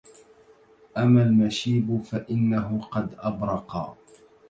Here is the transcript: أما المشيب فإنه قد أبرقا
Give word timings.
أما 0.97 1.23
المشيب 1.23 2.01
فإنه 2.03 2.87
قد 2.91 3.15
أبرقا 3.19 3.97